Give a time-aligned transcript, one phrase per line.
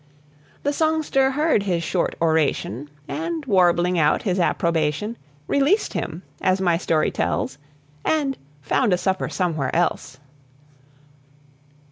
[0.63, 6.75] The songster heard his short oration, And warbling out his approbation, Released him, as my
[6.79, 7.59] story tells,
[8.03, 10.17] And found a supper somewhere else.